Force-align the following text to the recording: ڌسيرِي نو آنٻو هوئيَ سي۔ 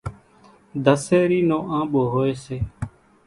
ڌسيرِي 0.83 1.39
نو 1.49 1.57
آنٻو 1.77 2.01
هوئيَ 2.13 2.33
سي۔ 2.45 2.57